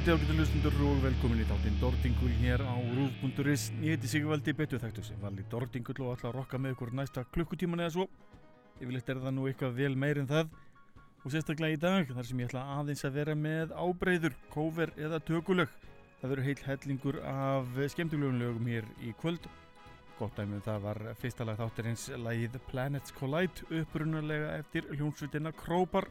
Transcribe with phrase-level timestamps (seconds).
[0.00, 3.66] kvöldi ágættu lustundur og velkomin í þáttinn Dordingul hér á Rúf.is.
[3.84, 7.24] Ég heiti Sigvaldi betur þekktu sem vali Dordingul og ætla að rokka með ykkur næsta
[7.34, 8.06] klukkutíman eða svo.
[8.80, 10.54] Yfirleitt er það nú eitthvað vel meir en það
[11.20, 15.20] og sérstaklega í dag þar sem ég ætla aðeins að vera með ábreyður, kóver eða
[15.28, 15.76] tökulög.
[16.22, 19.52] Það verður heil hellingur af skemmtilegum lögum hér í kvöld.
[20.16, 26.08] Gott dæmið um það var fyrsta lag þáttarins lagið Planets Collide upprunalega eftir hljónsvitina Krópar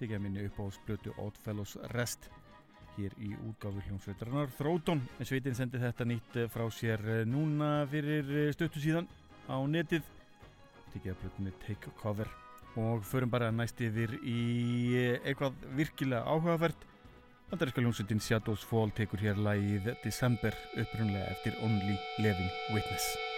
[0.00, 2.30] tekja minni upp á splötu Oddfellows Rest
[3.00, 7.86] hér í útgáfi hljómsveitarinnar Þróton en sveitin sendi þetta nýtt eh, frá sér eh, núna
[7.90, 9.08] fyrir eh, stöttu síðan
[9.48, 10.04] á netið.
[10.92, 12.28] Tekja plötunni Take Cover.
[12.78, 14.38] Og förum bara næst yfir í
[15.24, 16.86] eitthvað virkilega áhugavert.
[17.50, 23.29] Bandaríska hljómsveitin Shadows Fall tekur hér lagið December upprunlega eftir Only Living Witness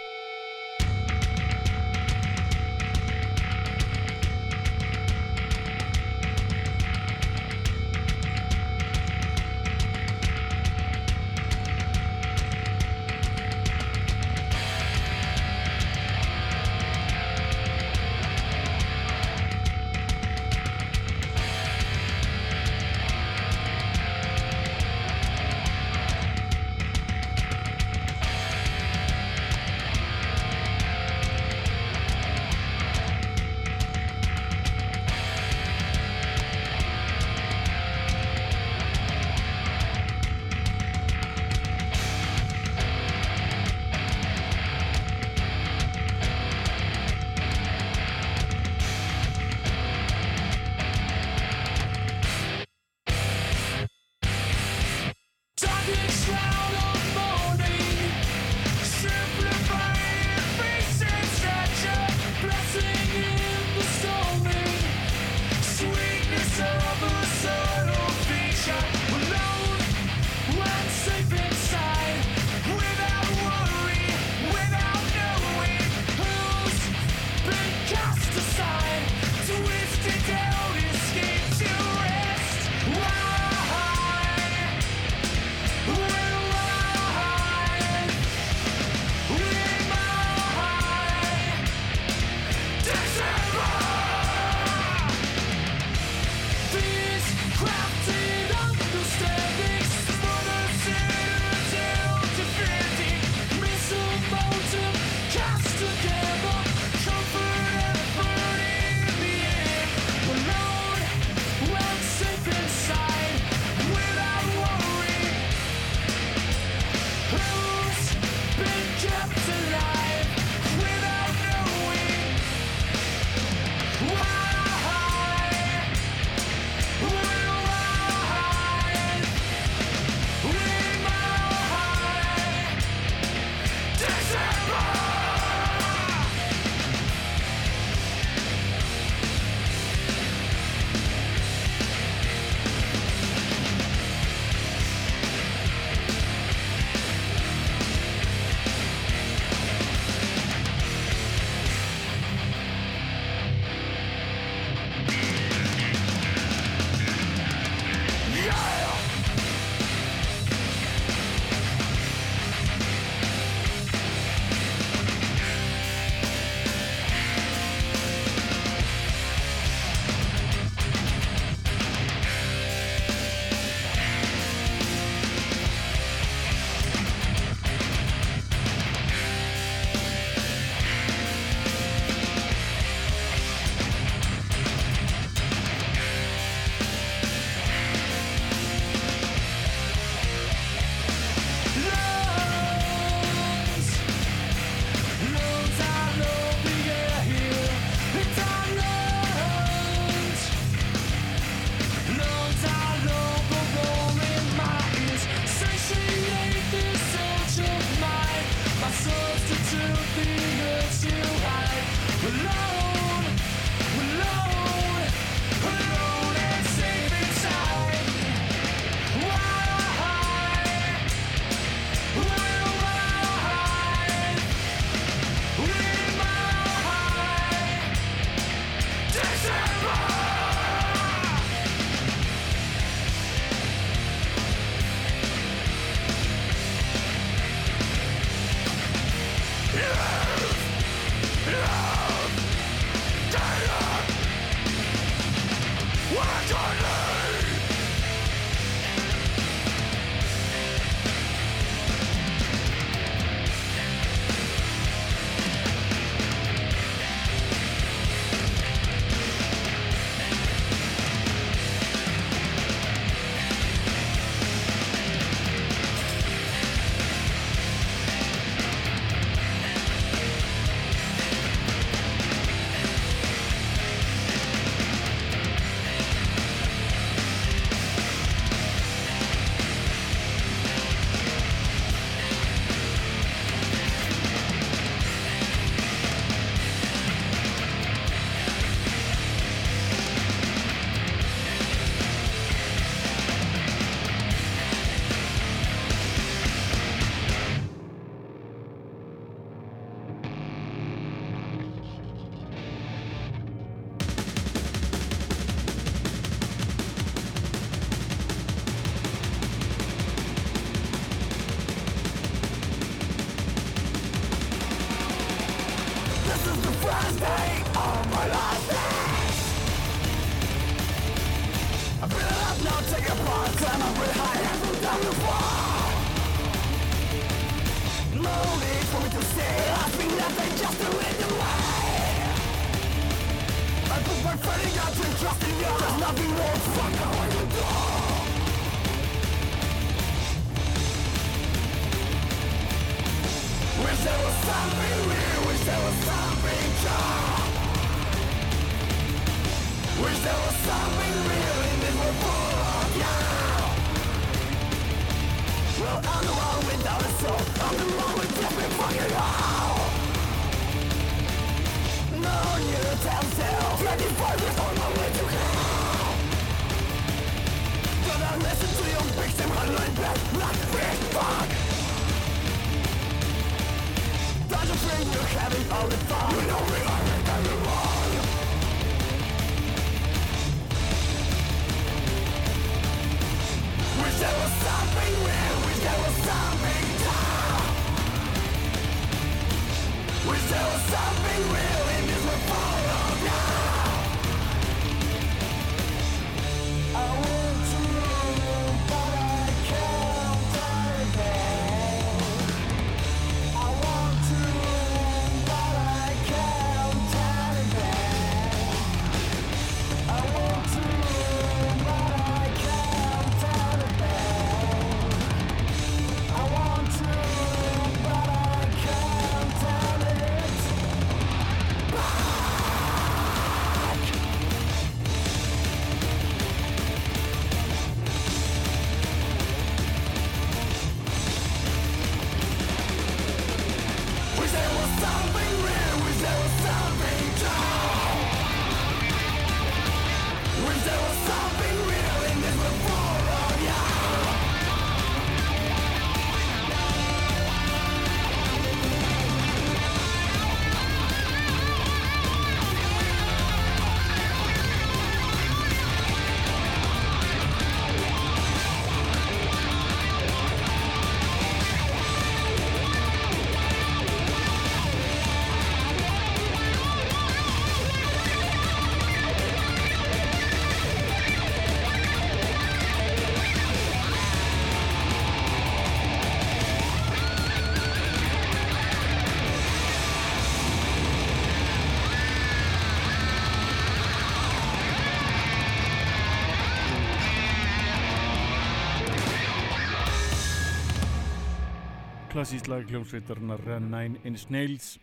[492.43, 494.99] klassísk lag hljómsveitarnar Nine Inch Nails.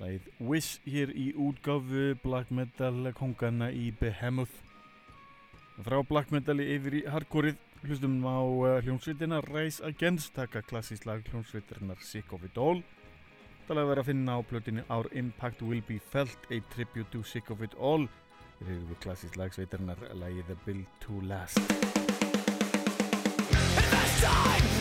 [0.00, 4.54] Lagið Wish hér í útgáfu black metal kongana í Behemoth.
[5.84, 7.60] Frá black metali yfir í hardcoreið.
[7.82, 12.80] Hlustum á uh, hljómsveitina Rise Against taka klassísk lag hljómsveitarnar Sick of It All.
[13.68, 17.52] Lag verið að finna á plötinu Our Impact Will Be Felt a Tribute to Sick
[17.52, 18.08] of It All.
[18.62, 21.60] Við hefum við klassísk lag sveitarnar lagið The Build to Last.
[23.52, 24.79] Invest time,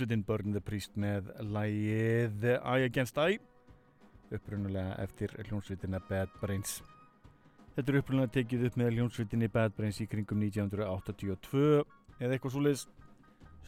[0.00, 3.36] hljómsveitin Burn the Priest með lægið I Against I
[4.32, 6.78] upprunalega eftir hljómsveitina Bad Brains.
[7.74, 11.84] Þetta er upprunalega tekið upp með hljómsveitinni Bad Brains í kringum 1982
[12.16, 12.86] eða eitthvað svoleiðis.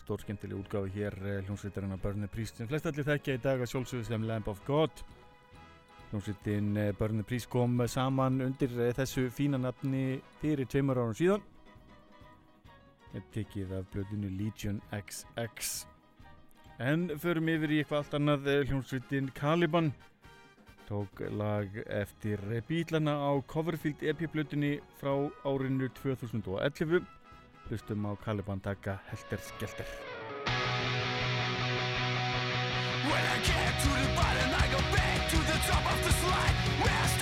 [0.00, 3.44] Stór skemmtileg útgáfi hér eh, hljómsveitarinn að Burn the Priest sem flest allir þekkja í
[3.44, 5.04] dag að sjálfsögðu sem Lamb of God.
[6.14, 11.16] Hljómsveitin eh, Burn the Priest kom saman undir eh, þessu fína nafni fyrir tveimur árum
[11.18, 11.44] síðan.
[13.12, 15.91] Er tekið af blöðinu Legion XX
[16.82, 19.92] en förum yfir í eitthvað allt annað eh, hljómsveitin Caliban.
[20.88, 25.14] Tók lag eftir bílana á Coverfield EP-blöðinni frá
[25.46, 27.06] árinu 2011
[27.68, 29.86] hlustum á Caliban taka Helter Skelter.
[33.08, 37.21] When I get to the bottom, I go back to the top of the slide.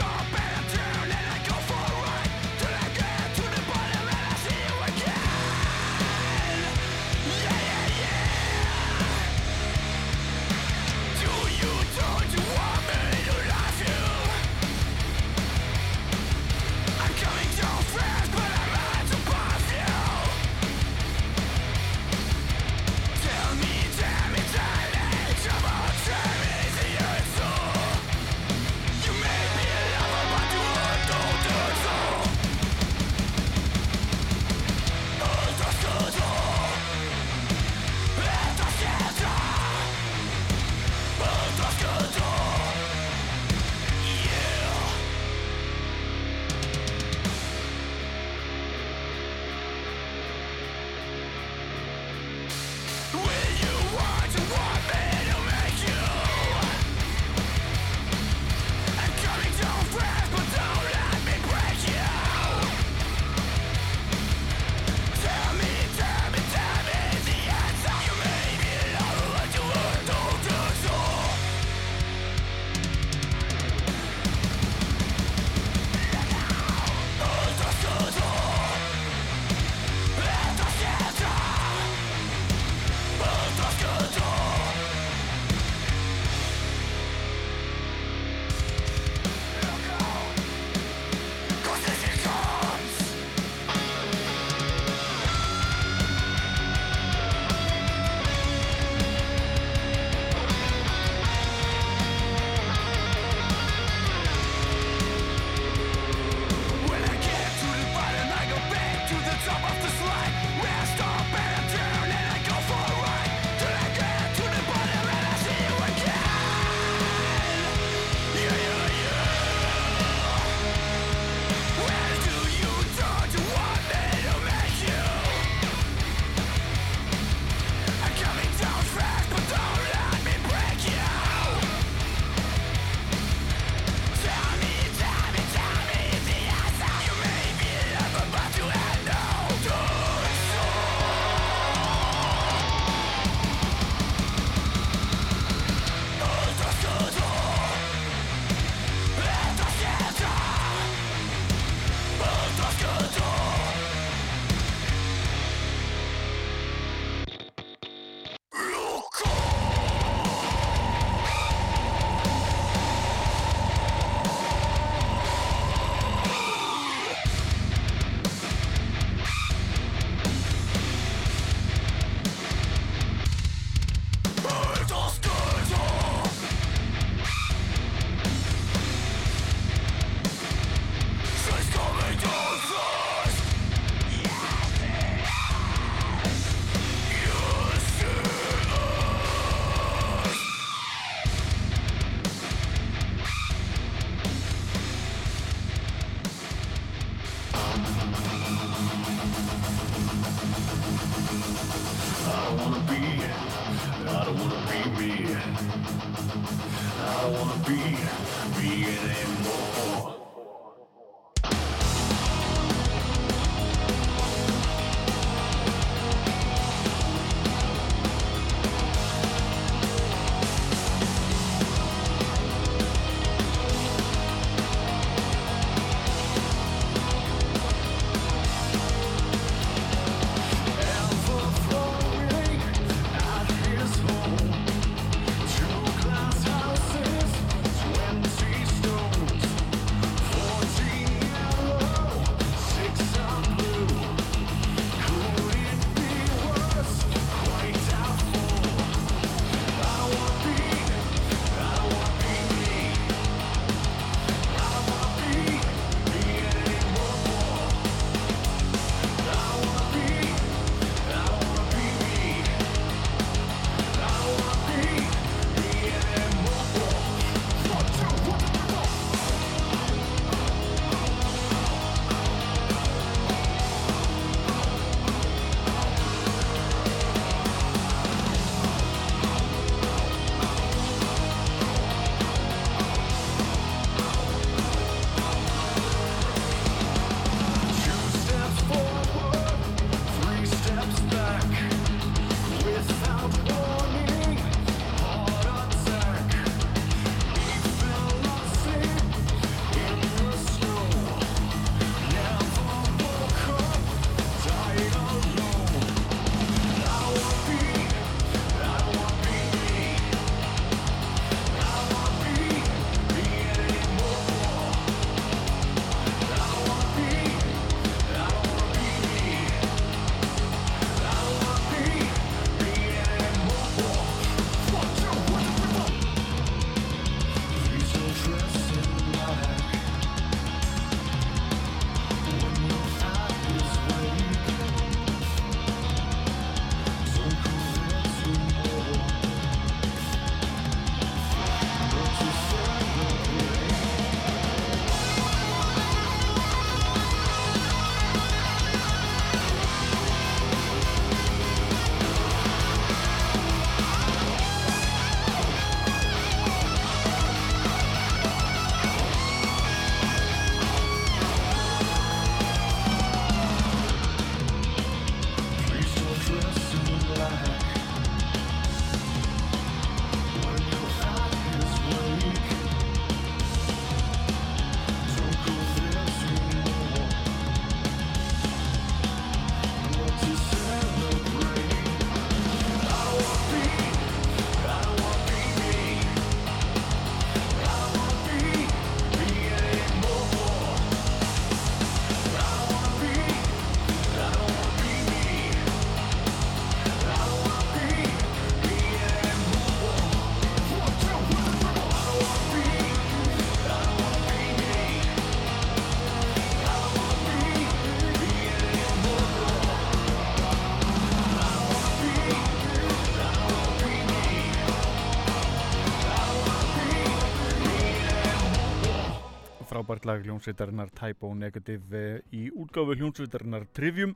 [419.90, 424.12] frábært lag hljónsveitarinnar Typo Negative eh, í útgáfu hljónsveitarinnar Trivium.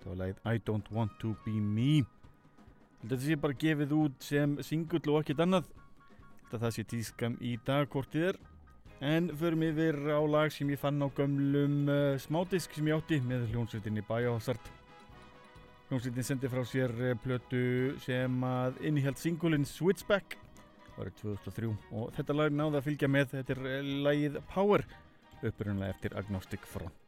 [0.00, 2.02] Það var lagið I Don't Want To Be Me.
[3.04, 5.68] Þetta sé bara gefið út sem singull og ekkit annað.
[6.48, 8.40] Þetta það sé tískam í dagkortið er.
[8.98, 13.20] En förum yfir á lag sem ég fann á gömlum uh, smádisk sem ég átti
[13.22, 14.72] með hljónsveitinni Bæjáhassart
[15.88, 20.40] hljónsveitin sendi frá sér eh, plötu sem að innihjalt singulinn Switchback
[21.02, 24.84] árið 2003 og þetta lag náði að fylgja með þetta er eh, lagið Power
[25.38, 27.07] upprunlega eftir Agnostic Front.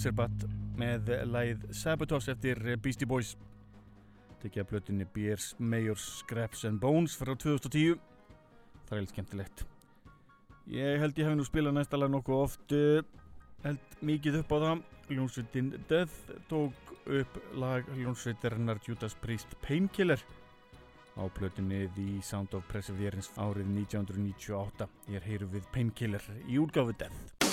[0.00, 0.44] Cancer Bat
[0.80, 3.34] með læð Sabotage eftir Beastie Boys.
[4.40, 7.98] Tekið að plötunni Beers, Mayors, Scraps and Bones frá 2010
[8.86, 9.64] það er helt skemmtilegt.
[10.72, 13.02] Ég held ég hef nú spilað næsta lag nokkuð oft uh,
[13.66, 14.80] held mikið upp á það.
[15.10, 20.24] Ljónsveitin Death tók upp lag Ljónsveitarinnar Judas Priest Painkiller
[21.20, 26.96] á plötunni The Sound of Perseverance árið 1998 ég er heyru við Painkiller í útgáfu
[26.96, 27.49] Death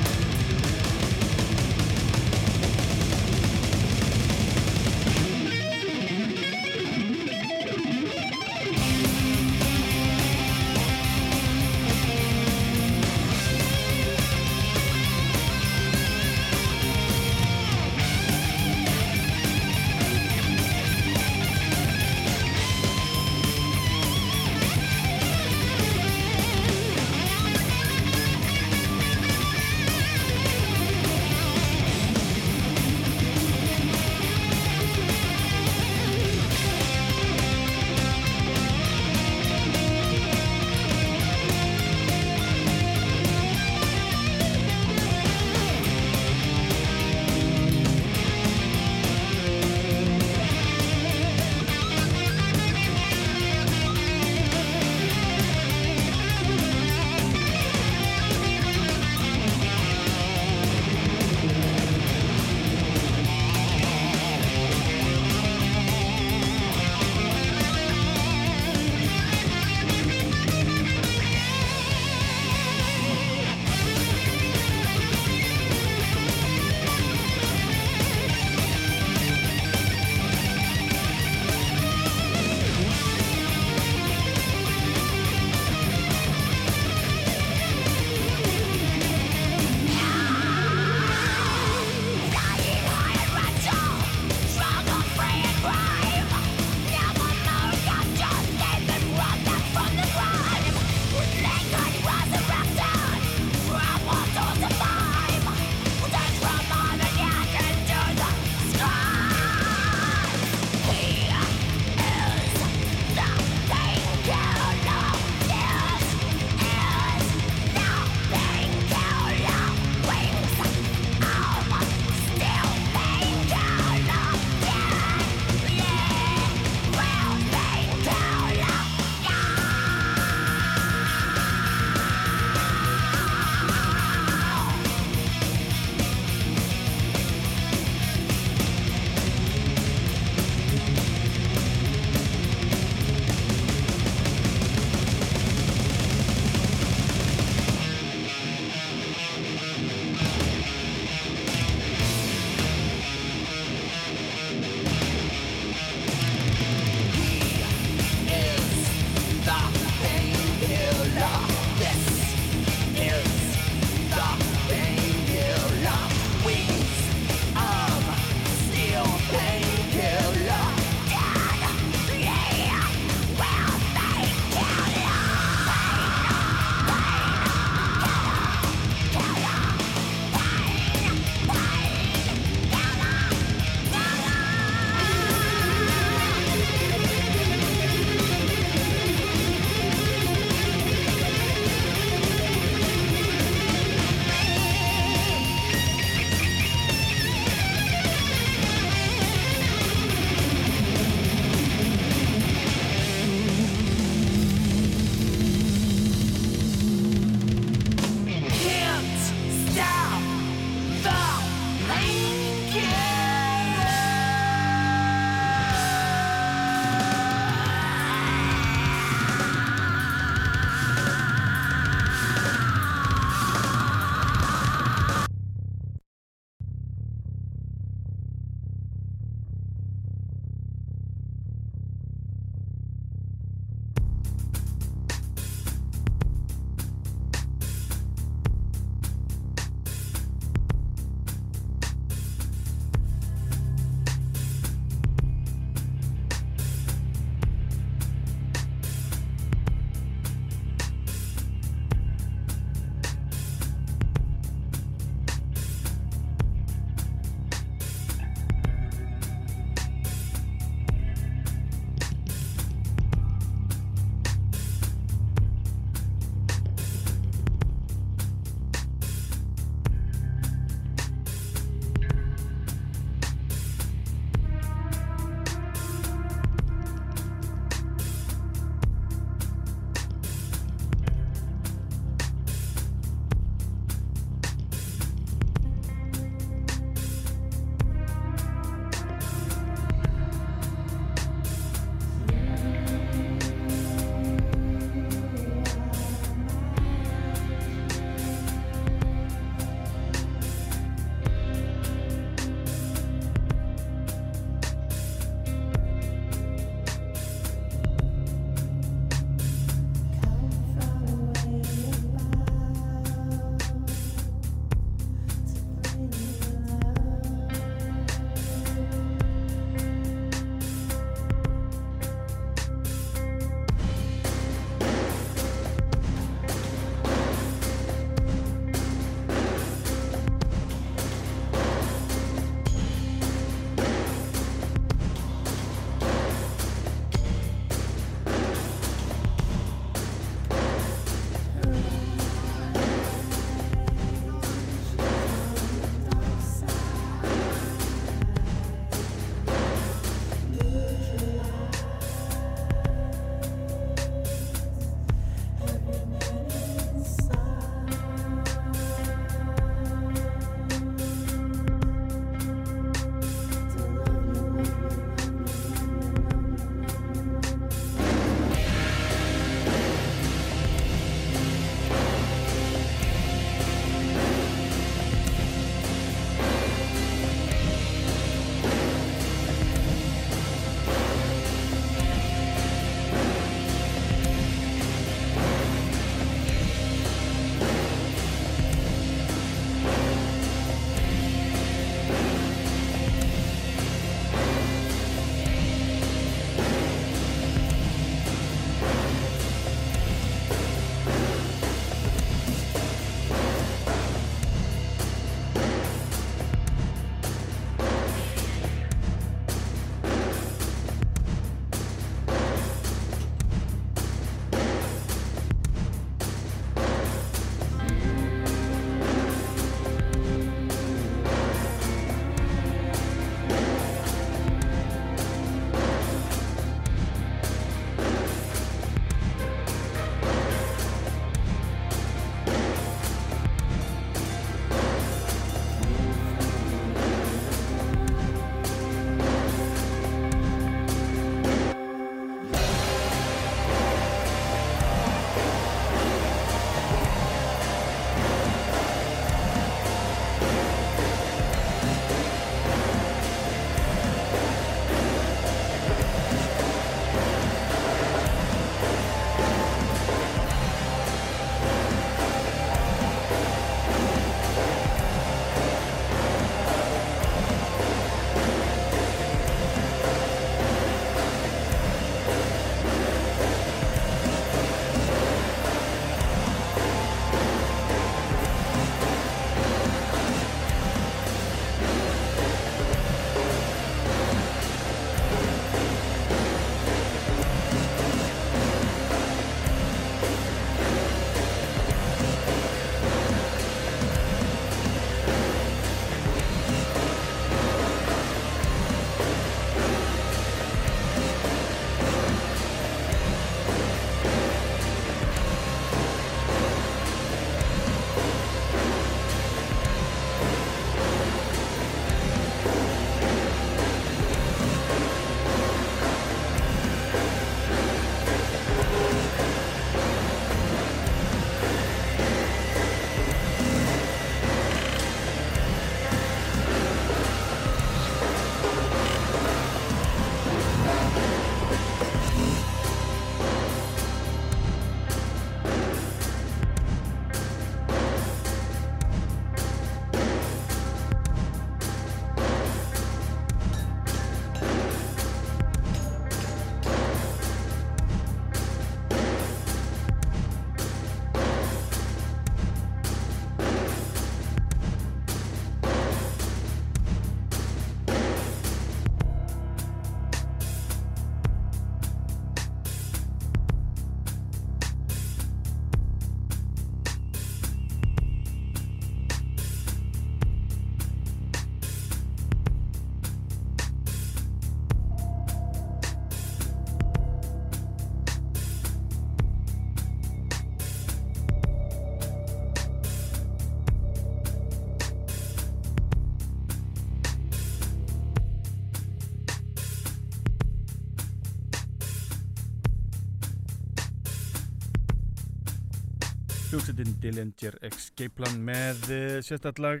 [596.90, 600.00] hljómsveitin Dillinger Escape-plan með eh, sérstallag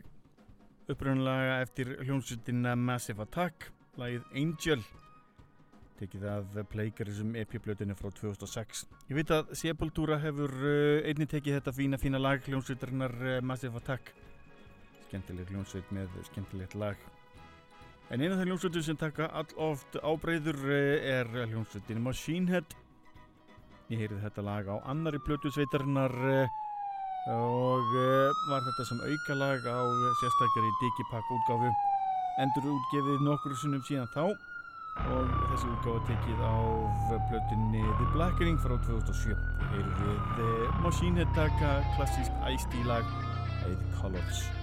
[0.90, 3.68] uppröðunlaga eftir hljómsveitina Massive Attack,
[4.00, 4.82] lagið Angel.
[6.00, 8.80] Tekið að pleikarisum epiblöðinu frá 2006
[9.10, 13.78] Ég veit að Sepultura hefur eh, einni tekið þetta fína fína lag hljómsveitarinnar eh, Massive
[13.78, 14.10] Attack.
[15.04, 17.04] Skemmtileg hljómsveit með skemmtilegt lag.
[18.10, 22.74] En eina af það hljómsveitum sem taka all oft ábreyður er hljómsveitin Machine Head.
[23.92, 26.18] Ég heyrið þetta lag á annari blötu sveitarinnar
[27.28, 31.72] og eh, var þetta sem aukalag á eh, sérstakari Digipak útgáfu.
[32.40, 34.32] Endur útgefið nokkur sunnum síðan þá.
[35.00, 36.56] Og þessi útgáfa tekið á
[37.28, 39.36] blötunni The Blackering frá 2007
[39.76, 41.60] erum við eh, Machine Attack
[41.98, 43.06] klassísk æstílag
[43.68, 44.59] Eith Colors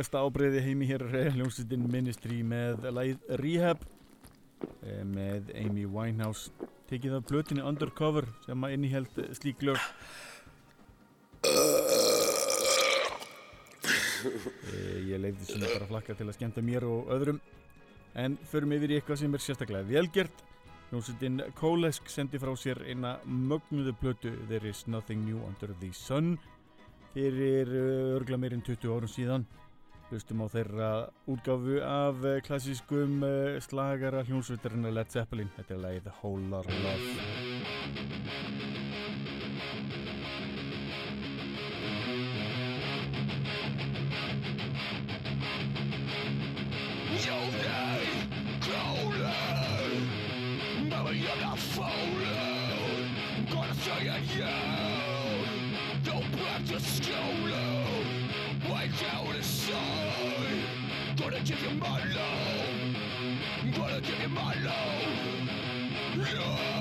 [0.00, 1.02] besta ábreyði heimi hér
[1.34, 3.82] hljómsveitin Ministry með lagið Rehab
[4.86, 6.48] eh, með Amy Winehouse.
[6.88, 9.82] Tekið af blötinu Undercover sem að inniheld slík lög.
[14.24, 17.42] Eh, Ég leiði svona bara flakka til að skemmta mér og öðrum.
[18.16, 20.44] En förum yfir í eitthvað sem er sérstaklega velgert
[20.90, 26.38] Hljómsveitin Kolesk sendi frá sér eina mögnuðu plötu There is nothing new under the sun
[27.14, 29.46] fyrir uh, örgla meirinn 20 árum síðan
[30.10, 30.90] hlustum á þeirra
[31.30, 38.20] útgáfu af uh, klassískum uh, slagara hljómsveitarinn Led Zeppelin þetta er Whole Lotta Love.
[56.04, 57.59] Don't practice stolen.
[61.70, 63.74] You my love.
[63.76, 65.48] Gonna give you my love.
[66.16, 66.79] Yeah.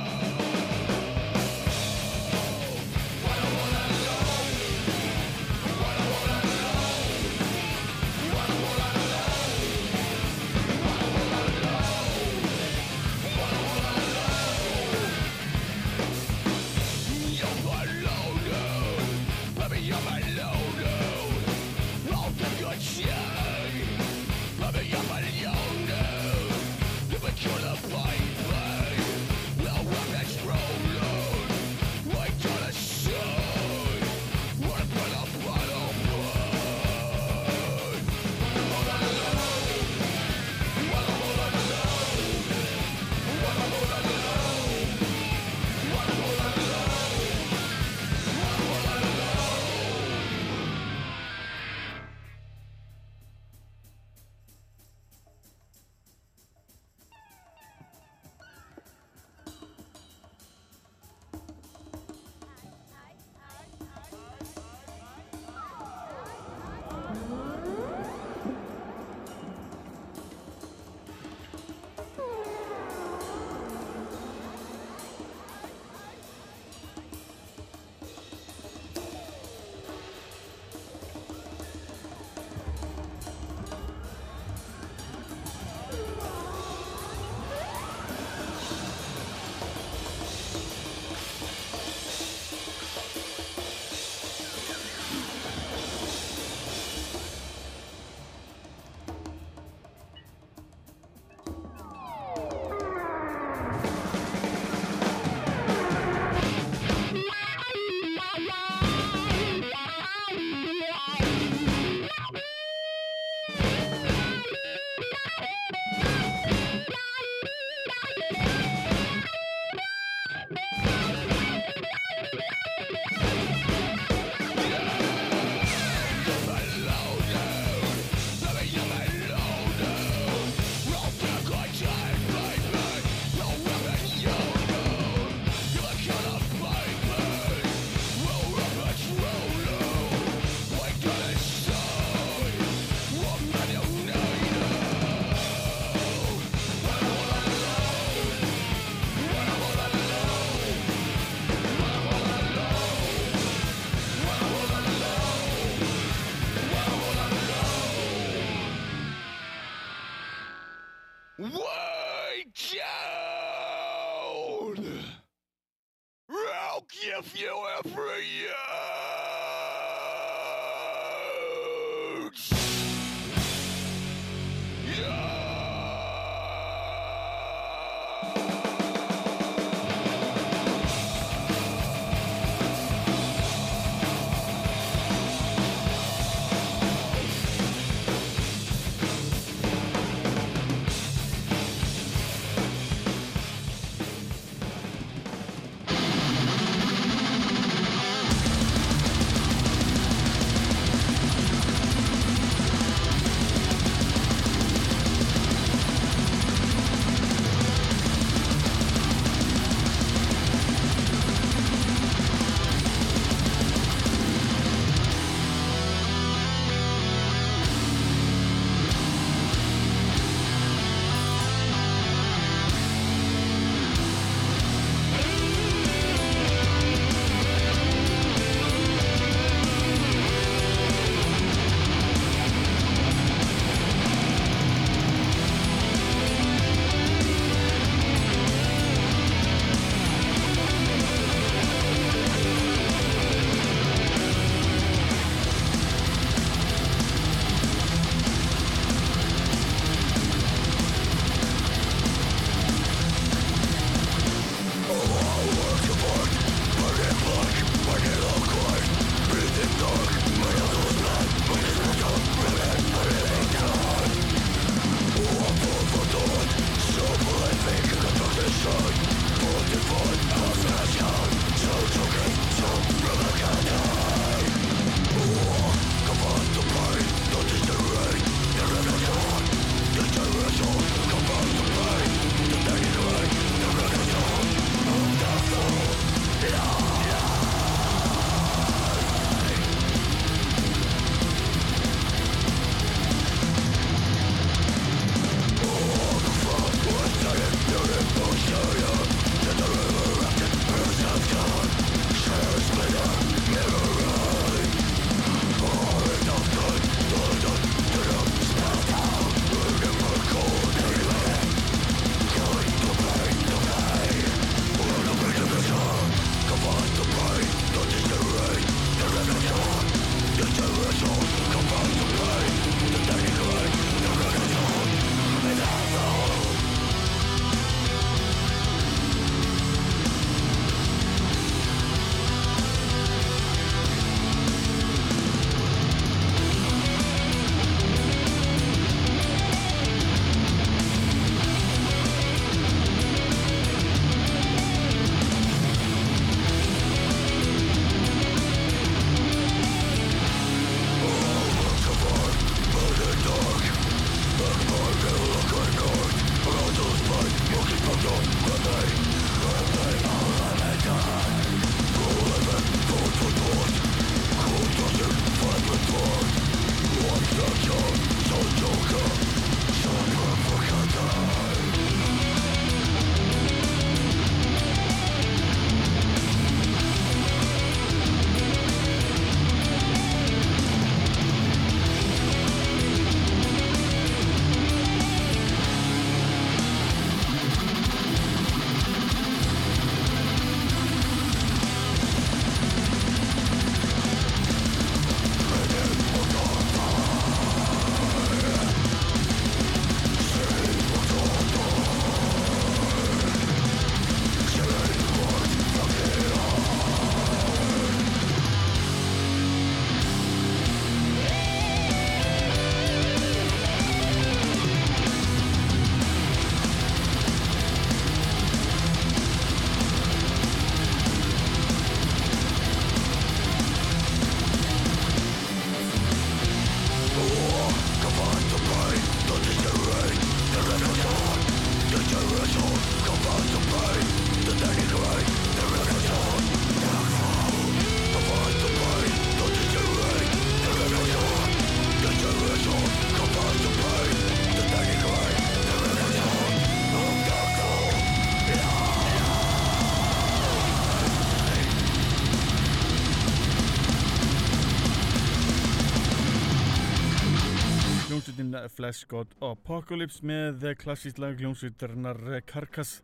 [458.67, 463.01] Flesh God Apocalypse með klassísk lag hljómsveitarinnar Carcass,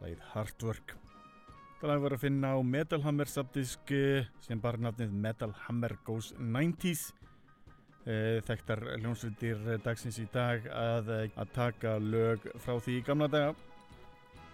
[0.00, 0.94] lagið Hardwork.
[1.84, 5.92] Það lag var að finna á Metal Hammer subdisk eh, sem bar nafnið Metal Hammer
[6.06, 7.10] Goes 90s.
[8.08, 13.28] Eh, Þekktar hljómsveitir dagsins í dag að, eh, að taka lög frá því í gamla
[13.28, 13.52] daga.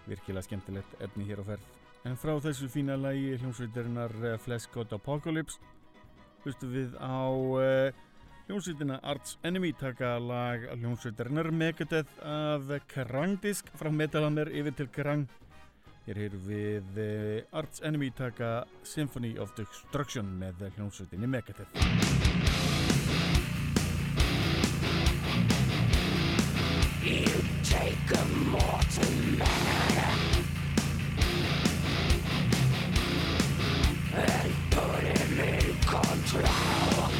[0.09, 1.69] Virkilega skemmtilegt efni hér á ferð.
[2.03, 5.59] En frá þessu fína lagi hljómsveitarinnar eh, Flesh God Apocalypse
[6.43, 7.31] hlustum við á
[8.51, 15.23] hljómsveitina Arts Enemy taka lag hljómsveitarinnar Megadeth af Krangdisk frá Metalhammer yfir til Krang
[16.03, 21.71] hér heyrum við uh, Arts Enemy taka Symphony of Destruction með hljómsveitinni Megadeth.
[27.63, 30.43] Take a mortal man
[34.11, 37.10] and put him in control.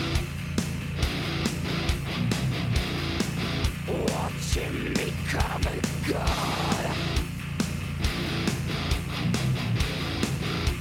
[4.51, 6.97] Watch him become a god.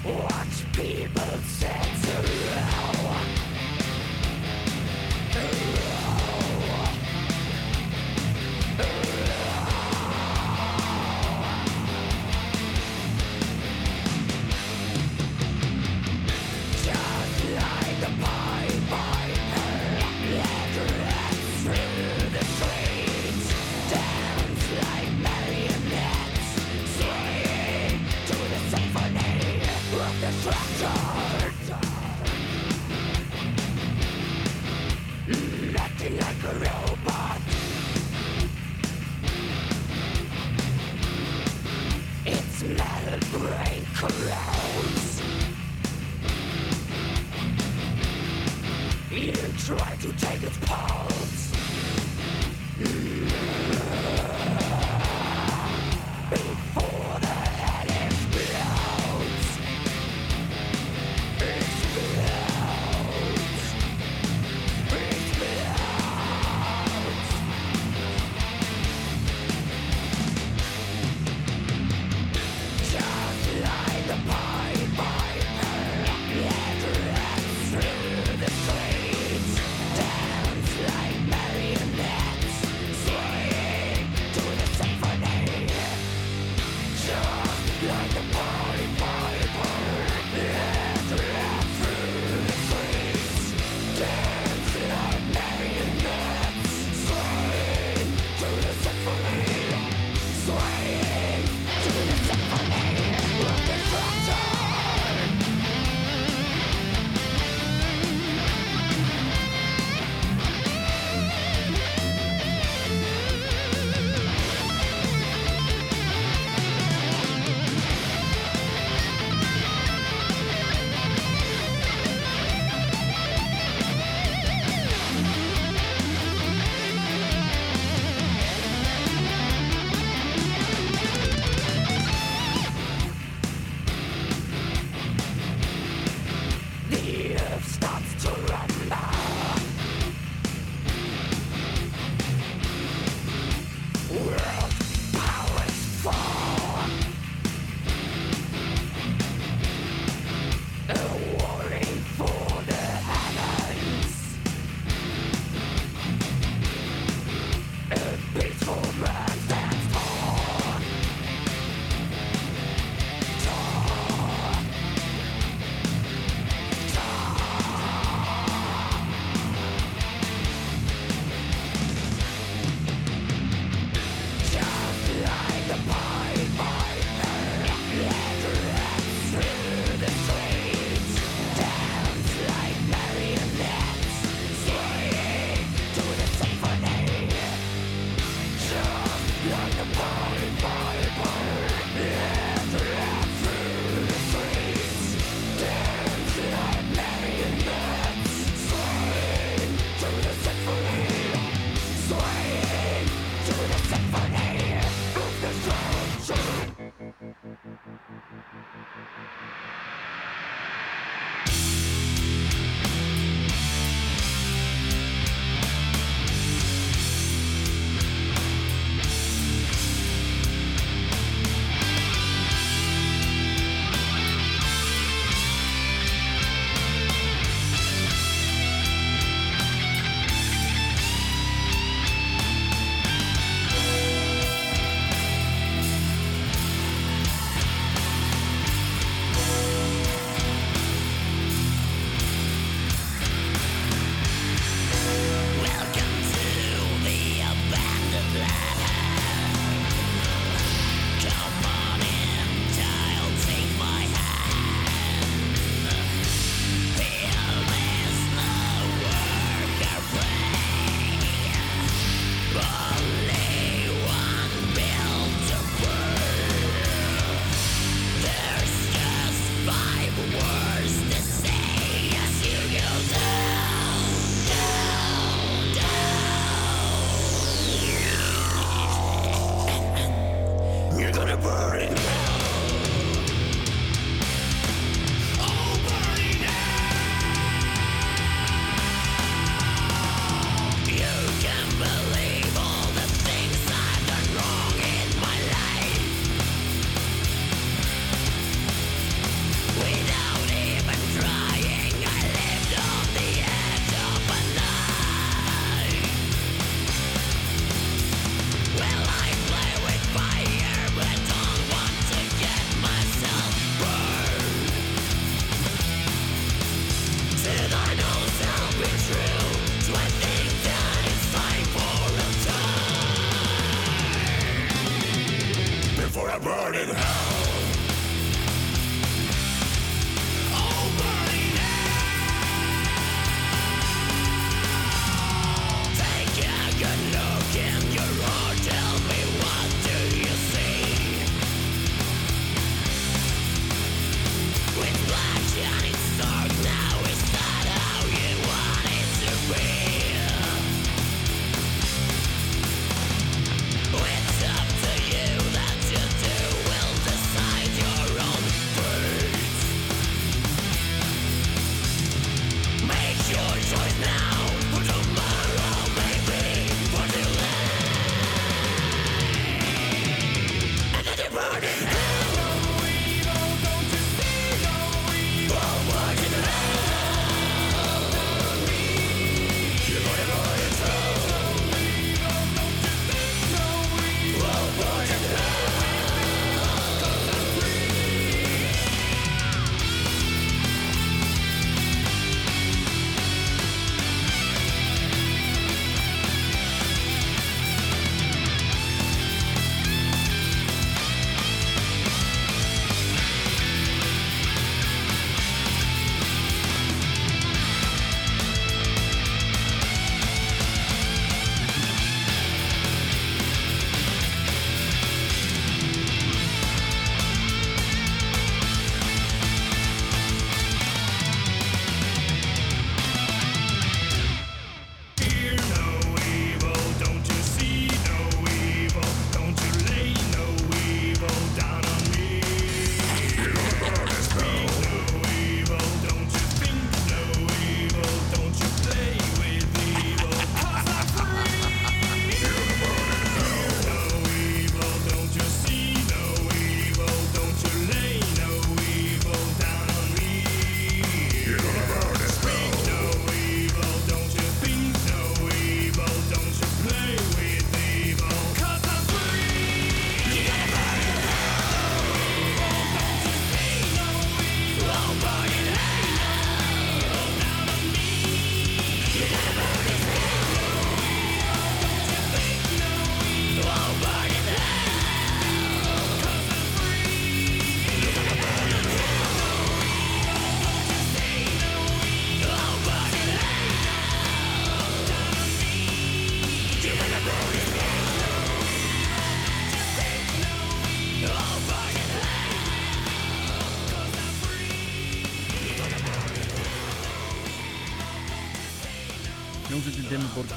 [0.05, 2.60] Watch people set to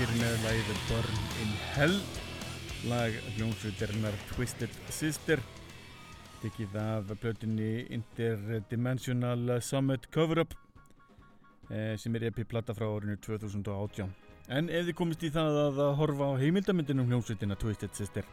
[0.03, 1.93] Dimmuborgir með lagið Burn in Hell.
[2.91, 5.39] Lag hljómsveitarinnar Twisted Sister.
[6.41, 10.57] Tekið af plötunni Interdimensional Summit Cover-Up
[11.69, 14.11] eh, sem er epi-plata frá árinu 2018
[14.51, 18.27] en ef þið komist í það að að horfa á heimildamindinum hljómsveitina Twisted Sister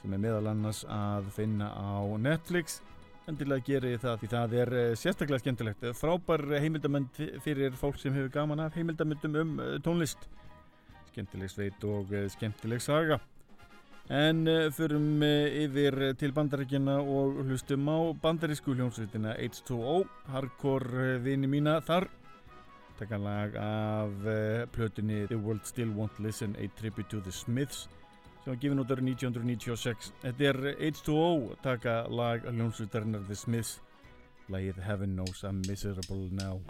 [0.00, 2.80] sem er meðal annars að finna á Netflix
[3.30, 5.86] endilega gerið það því það er eh, sérstaklega skemmtilegt.
[6.00, 10.26] Frábær heimildamönd fyrir fólk sem hefur gaman af heimildamöndum um eh, tónlist
[11.16, 13.18] skemmtileg sveit og eh, skemmtileg saga.
[14.12, 21.48] En uh, förum uh, yfir til bandaríkjana og hlustum á bandarísku hljómsveitina H2O hardcore vini
[21.50, 22.06] mína þar.
[23.00, 24.12] Taka lag af
[24.72, 27.88] plötunni The World Still Won't Listen A Tribute to the Smiths
[28.46, 33.80] sem var gefin út árið 1996 Þetta er H2O taka lag hljómsveitarinnar The Smiths.
[34.46, 36.62] Lagið Heaven Knows I'm Miserable Now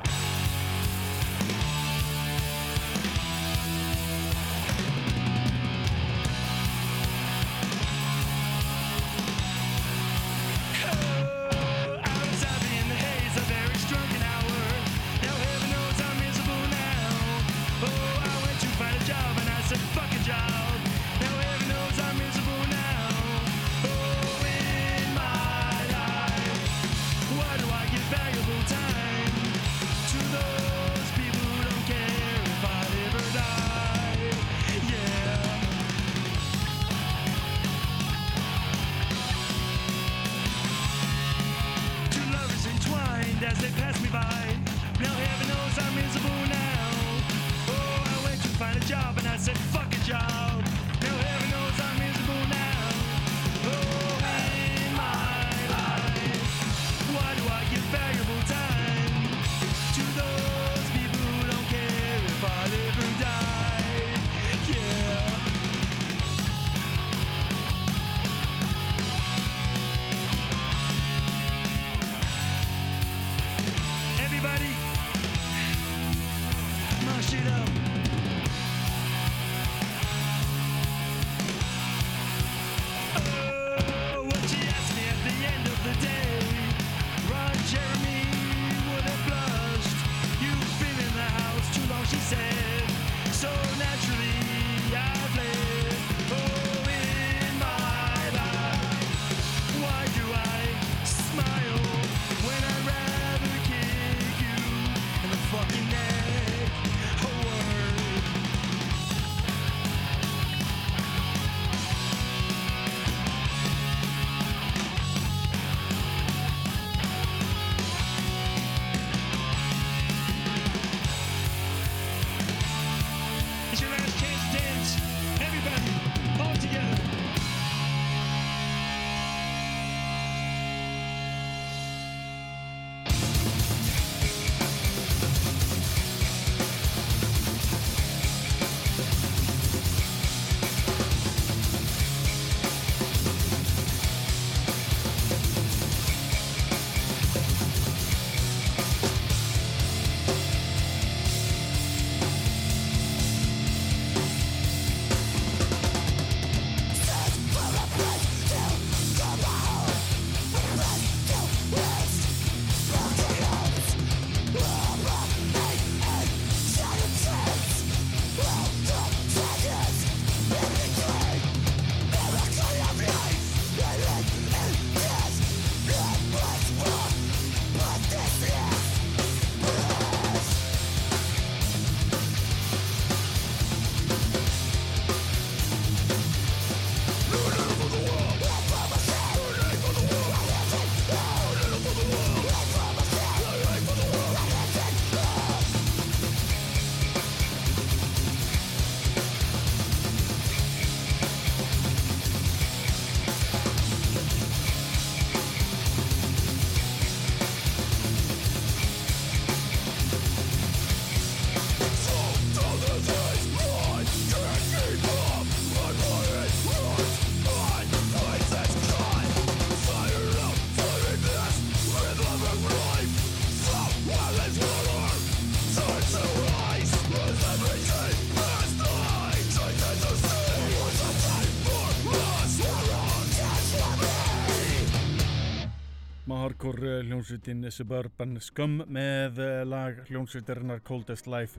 [236.77, 241.57] Hardcore eh, hljómsveitin Suburban Scum með eh, lag hljómsveitarinnar Coldest Life.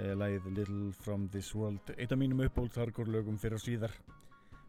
[0.00, 3.92] Eh, lagið Little From This World eitt af mínum uppbólt hardcore lögum fyrir síðar.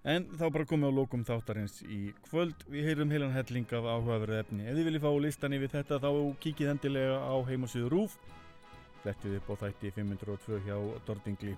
[0.06, 2.68] En þá bara komið á lókum þáttarins í kvöld.
[2.70, 4.68] Við heyrum heilan helling af áhugaverið efni.
[4.68, 6.12] Ef þið viljið fá listan yfir þetta þá
[6.44, 8.18] kíkið endilega á heimasíðu RÚF
[9.02, 10.76] flettið upp á þætti 502 hjá
[11.08, 11.56] Dordingli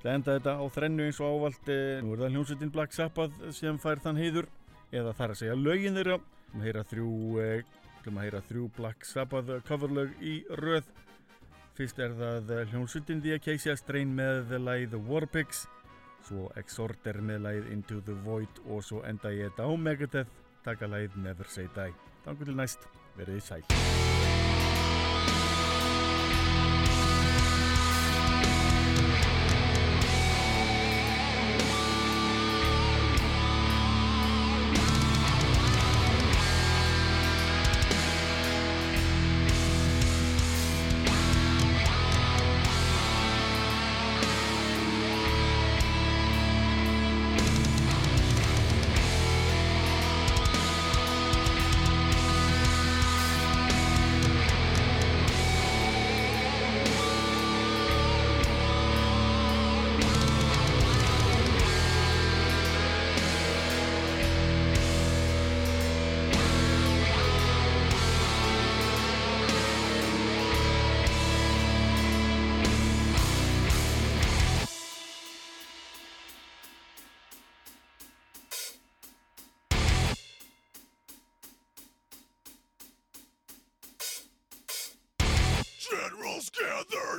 [0.00, 3.52] Það enda þetta á þrennu eins og ávalt eh, nú er það hljómsveitin Black Sabbath
[3.52, 4.48] sem fær þann heiður.
[4.94, 6.18] Eða þar að segja lögin þeirra
[6.52, 7.10] um að heyra þrjú
[7.42, 7.64] eh,
[8.06, 10.90] um að heyra þrjú Black Sabbath coverlög í röð.
[11.76, 15.66] Fyrst er það eh, hljómsveitin The Acacia Strain með lagið Warpigs
[16.26, 20.42] svo Exorder með lagið Into the Void og svo enda ég þetta á Megadeth.
[20.66, 21.92] Taka lagið Never Say Die.
[22.24, 23.62] Þannig til næst, verið þið sæl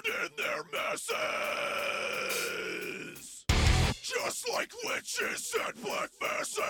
[0.08, 1.18] in their masses,
[4.02, 6.64] just like witches and black masses.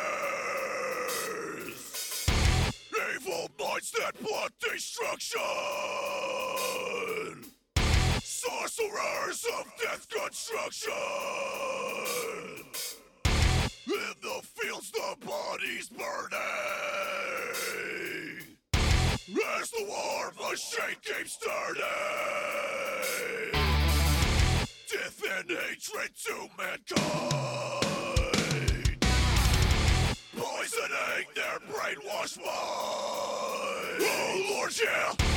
[3.16, 5.42] Evil minds that plot destruction.
[8.24, 10.94] Sorcerers of death construction.
[13.88, 17.57] In the fields, the bodies burning.
[19.30, 20.56] As the war the
[21.04, 21.84] keeps turning.
[24.90, 26.96] Death and hatred to mankind.
[30.34, 32.48] Poisoning their brainwashed mind.
[34.00, 35.37] Oh, Lord, yeah.